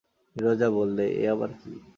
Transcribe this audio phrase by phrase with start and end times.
[0.35, 1.71] নীরজা বললে, এ আবার কী।